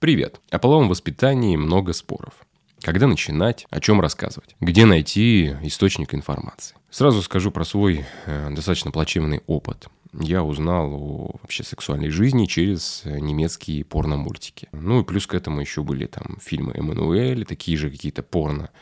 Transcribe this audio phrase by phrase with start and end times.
[0.00, 0.40] Привет!
[0.52, 2.34] О половом воспитании много споров.
[2.82, 6.76] Когда начинать, о чем рассказывать, где найти источник информации.
[6.88, 9.88] Сразу скажу про свой э, достаточно плачевный опыт.
[10.12, 14.68] Я узнал о вообще сексуальной жизни через немецкие порно-мультики.
[14.70, 18.76] Ну и плюс к этому еще были там фильмы Эммануэль, такие же какие-то порно э,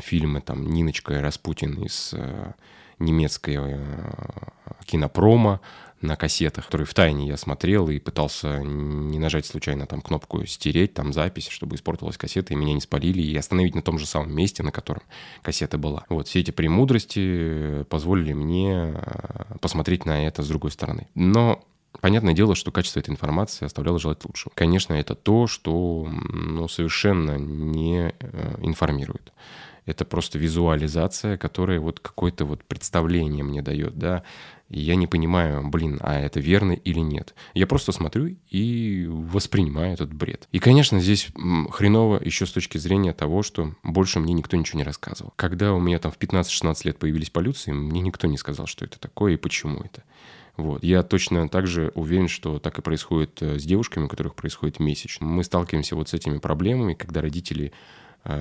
[0.00, 2.52] фильмы, там Ниночка и Распутин из э,
[2.98, 3.80] немецкой э,
[4.84, 5.60] кинопрома
[6.00, 10.94] на кассетах, которые в тайне я смотрел и пытался не нажать случайно там кнопку «стереть»,
[10.94, 14.34] там запись, чтобы испортилась кассета, и меня не спалили, и остановить на том же самом
[14.34, 15.02] месте, на котором
[15.42, 16.04] кассета была.
[16.08, 21.08] Вот, все эти премудрости позволили мне э, посмотреть на это с другой стороны.
[21.14, 21.64] Но
[22.00, 24.52] Понятное дело, что качество этой информации оставляло желать лучшего.
[24.54, 29.32] Конечно, это то, что ну, совершенно не э, информирует
[29.86, 34.24] это просто визуализация, которая вот какое-то вот представление мне дает, да,
[34.68, 37.34] и я не понимаю, блин, а это верно или нет.
[37.54, 40.48] Я просто смотрю и воспринимаю этот бред.
[40.50, 41.28] И, конечно, здесь
[41.70, 45.32] хреново еще с точки зрения того, что больше мне никто ничего не рассказывал.
[45.36, 48.98] Когда у меня там в 15-16 лет появились полюции, мне никто не сказал, что это
[48.98, 50.02] такое и почему это.
[50.56, 50.82] Вот.
[50.82, 55.18] Я точно также уверен, что так и происходит э, с девушками, у которых происходит месяч.
[55.20, 57.72] Мы сталкиваемся вот с этими проблемами, когда родители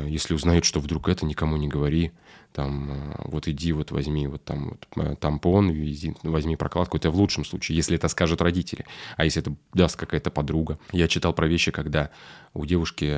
[0.08, 2.11] если узнают, что вдруг это, никому не говори,
[2.55, 7.11] там, а, вот иди, вот возьми вот там вот а, тампон, вези, возьми прокладку, это
[7.11, 8.86] в лучшем случае, если это скажут родители.
[9.17, 10.80] А если это даст какая-то подруга.
[10.94, 12.11] Я читал про вещи, когда
[12.53, 13.14] у девушки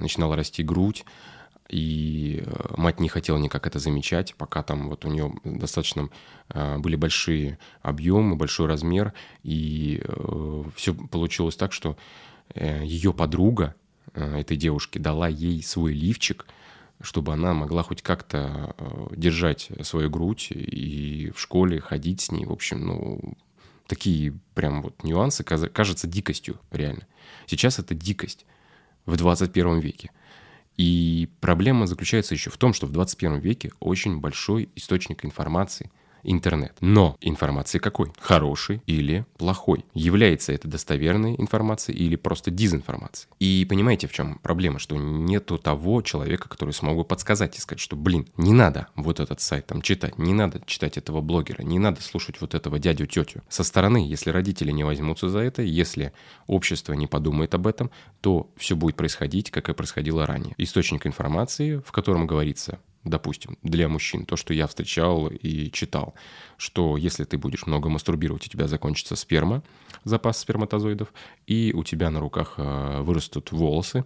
[0.00, 1.04] начинала расти грудь,
[1.68, 2.44] и
[2.76, 6.10] мать не хотела никак это замечать, пока там вот у нее достаточно
[6.52, 9.12] были большие объемы, большой размер,
[9.42, 10.02] и
[10.76, 11.96] все получилось так, что
[12.54, 13.81] э, ее подруга Э,
[14.14, 16.46] этой девушки дала ей свой лифчик,
[17.00, 22.44] чтобы она могла хоть как-то э, держать свою грудь и в школе ходить с ней.
[22.44, 23.34] В общем, ну,
[23.86, 27.06] такие прям вот нюансы кажутся дикостью реально.
[27.46, 28.46] Сейчас это дикость
[29.06, 30.10] в 21 веке.
[30.76, 35.90] И проблема заключается еще в том, что в 21 веке очень большой источник информации–
[36.22, 36.76] интернет.
[36.80, 38.12] Но информации какой?
[38.20, 39.84] Хороший или плохой?
[39.94, 43.32] Является это достоверной информацией или просто дезинформацией?
[43.38, 44.78] И понимаете, в чем проблема?
[44.78, 49.20] Что нету того человека, который смог бы подсказать и сказать, что, блин, не надо вот
[49.20, 53.06] этот сайт там читать, не надо читать этого блогера, не надо слушать вот этого дядю,
[53.06, 53.42] тетю.
[53.48, 56.12] Со стороны, если родители не возьмутся за это, если
[56.46, 57.90] общество не подумает об этом,
[58.20, 60.54] то все будет происходить, как и происходило ранее.
[60.58, 66.14] Источник информации, в котором говорится допустим, для мужчин, то, что я встречал и читал,
[66.56, 69.62] что если ты будешь много мастурбировать, у тебя закончится сперма,
[70.04, 71.12] запас сперматозоидов,
[71.46, 74.04] и у тебя на руках э, вырастут волосы,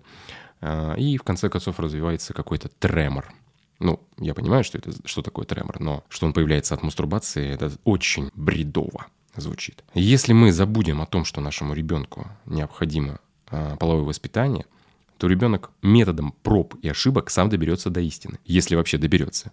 [0.60, 3.32] э, и в конце концов развивается какой-то тремор.
[3.78, 7.72] Ну, я понимаю, что это что такое тремор, но что он появляется от мастурбации, это
[7.84, 9.06] очень бредово
[9.36, 9.84] звучит.
[9.92, 13.20] Если мы забудем о том, что нашему ребенку необходимо
[13.50, 14.64] э, половое воспитание–
[15.18, 19.52] то ребенок методом проб и ошибок сам доберется до истины, если вообще доберется.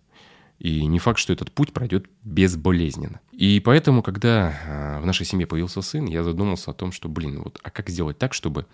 [0.60, 3.20] И не факт, что этот путь пройдет безболезненно.
[3.32, 7.42] И поэтому, когда а, в нашей семье появился сын, я задумался о том, что, блин,
[7.44, 8.66] вот, а как сделать так, чтобы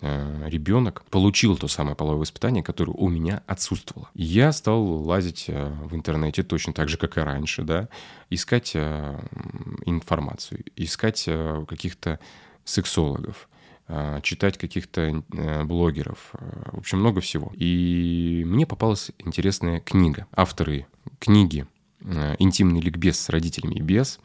[0.00, 4.08] а, ребенок получил то самое половое воспитание, которое у меня отсутствовало.
[4.14, 7.88] Я стал лазить а, в интернете точно так же, как и раньше, да,
[8.30, 11.28] искать информацию, искать
[11.68, 12.18] каких-то
[12.64, 13.48] сексологов,
[14.22, 17.52] читать каких-то э, блогеров, а, в общем, много всего.
[17.54, 20.26] И мне попалась интересная книга.
[20.32, 20.86] Авторы
[21.20, 21.66] книги
[22.00, 24.18] э, «Интимный ликбез с родителями и без»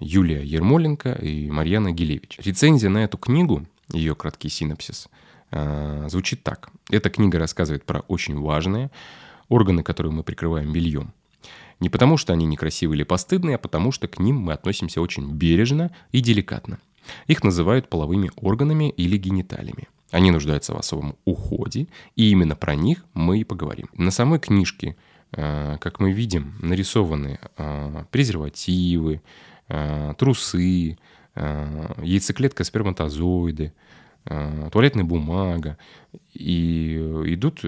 [0.00, 2.38] Юлия Ермоленко и Марьяна Гилевич.
[2.38, 5.08] Рецензия на эту книгу, ее краткий синопсис,
[5.50, 6.70] а, звучит так.
[6.90, 8.90] Эта книга рассказывает про очень важные
[9.48, 11.12] органы, которые мы прикрываем бельем.
[11.80, 15.30] Не потому, что они некрасивые или постыдные, а потому, что к ним мы относимся очень
[15.32, 16.78] бережно и деликатно.
[17.26, 19.88] Их называют половыми органами или гениталиями.
[20.10, 21.86] Они нуждаются в особом уходе,
[22.16, 23.88] и именно про них мы и поговорим.
[23.92, 24.96] На самой книжке,
[25.32, 29.20] э, как мы видим, нарисованы э, презервативы,
[29.68, 30.98] э, трусы,
[32.02, 33.72] яйцеклетка сперматозоиды,
[34.72, 35.78] туалетная бумага.
[36.34, 36.94] И
[37.26, 37.62] идут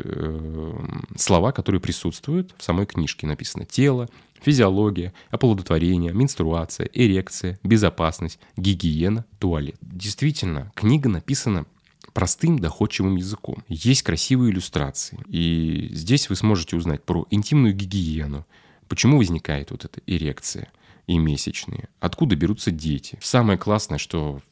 [1.16, 3.26] слова, которые присутствуют в самой книжке.
[3.26, 4.08] Написано тело,
[4.40, 9.76] физиология, оплодотворение, менструация, эрекция, безопасность, гигиена, туалет.
[9.80, 11.66] Действительно, книга написана
[12.12, 13.62] простым доходчивым языком.
[13.68, 15.18] Есть красивые иллюстрации.
[15.28, 18.46] И здесь вы сможете узнать про интимную гигиену,
[18.88, 20.72] почему возникает вот эта эрекция
[21.06, 23.18] и месячные, откуда берутся дети.
[23.20, 24.49] Самое классное, что э,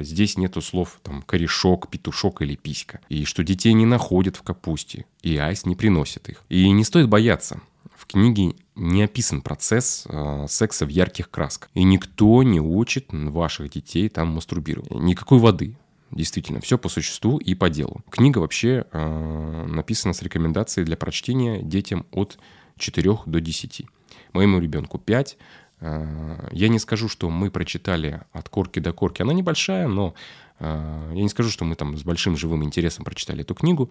[0.00, 3.00] здесь нету слов там корешок, петушок или писька.
[3.08, 6.42] И что детей не находят в капусте, и айс не приносит их.
[6.48, 7.60] И не стоит бояться.
[7.96, 11.70] В книге не описан процесс э, секса в ярких красках.
[11.74, 14.90] И никто не учит ваших детей там мастурбировать.
[14.90, 15.76] Никакой воды.
[16.10, 18.02] Действительно, все по существу и по делу.
[18.10, 22.38] Книга вообще э, написана с рекомендацией для прочтения детям от
[22.78, 23.86] 4 до 10.
[24.32, 25.36] Моему ребенку 5.
[25.80, 29.22] Э, я не скажу, что мы прочитали от корки до корки.
[29.22, 30.14] Она небольшая, но
[30.58, 33.90] э, я не скажу, что мы там с большим живым интересом прочитали эту книгу.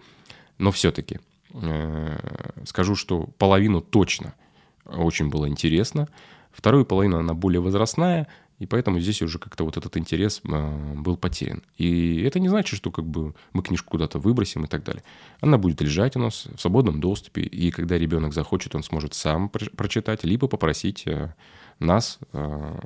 [0.58, 1.20] Но все-таки
[1.52, 2.18] э,
[2.66, 4.34] скажу, что половину точно
[4.84, 6.08] очень было интересно.
[6.52, 8.28] Вторую половину она более возрастная–
[8.58, 11.62] и поэтому здесь уже как-то вот этот интерес был потерян.
[11.76, 15.02] И это не значит, что как бы мы книжку куда-то выбросим и так далее.
[15.40, 19.48] Она будет лежать у нас в свободном доступе, и когда ребенок захочет, он сможет сам
[19.48, 21.04] прочитать, либо попросить
[21.78, 22.78] нас э,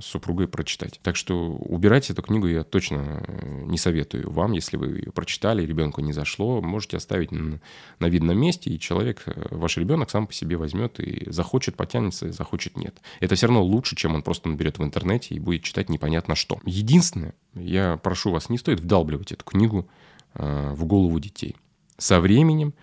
[0.00, 1.00] с супругой прочитать.
[1.02, 4.52] Так что убирать эту книгу я точно э, не советую вам.
[4.52, 7.60] Если вы ее прочитали, ребенку не зашло, можете оставить на,
[7.98, 12.32] на видном месте, и человек, э, ваш ребенок сам по себе возьмет и захочет, потянется,
[12.32, 13.00] захочет нет.
[13.20, 16.60] Это все равно лучше, чем он просто наберет в интернете и будет читать непонятно что.
[16.64, 19.88] Единственное, я прошу вас, не стоит вдалбливать эту книгу
[20.34, 21.56] э, в голову детей.
[21.98, 22.74] Со временем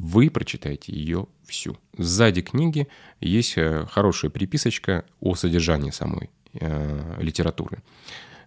[0.00, 1.76] вы прочитаете ее всю.
[1.98, 2.88] Сзади книги
[3.20, 7.82] есть э, хорошая приписочка о содержании самой э, литературы.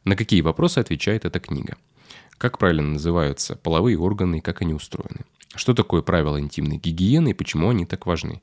[0.03, 1.77] На какие вопросы отвечает эта книга?
[2.39, 5.25] Как правильно называются половые органы и как они устроены?
[5.55, 8.41] Что такое правила интимной гигиены и почему они так важны?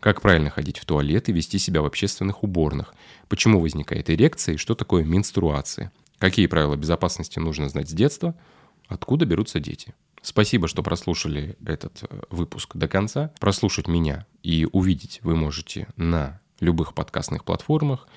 [0.00, 2.94] Как правильно ходить в туалет и вести себя в общественных уборных?
[3.28, 5.92] Почему возникает эрекция и что такое менструация?
[6.18, 8.34] Какие правила безопасности нужно знать с детства?
[8.88, 9.94] Откуда берутся дети?
[10.26, 13.30] Спасибо, что прослушали этот э, выпуск до конца.
[13.38, 18.08] Прослушать меня и увидеть вы можете на любых подкастных платформах,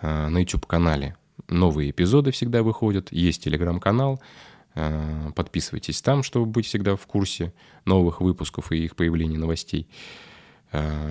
[0.00, 1.18] э, на YouTube-канале
[1.48, 4.22] новые эпизоды всегда выходят, есть телеграм-канал,
[4.74, 7.52] э, подписывайтесь там, чтобы быть всегда в курсе
[7.84, 9.86] новых выпусков и их появления новостей.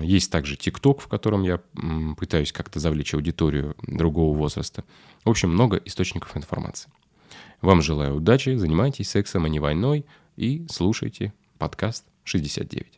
[0.02, 1.60] Есть также ТикТок, в котором я
[2.16, 4.84] пытаюсь как-то завлечь аудиторию другого возраста.
[5.22, 6.90] В общем, много источников информации.
[7.60, 10.04] Вам желаю удачи, занимайтесь сексом, а не войной–
[10.40, 12.86] и слушайте подкаст 69.